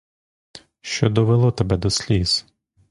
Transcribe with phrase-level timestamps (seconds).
[0.81, 2.45] Що довело тебе до сліз?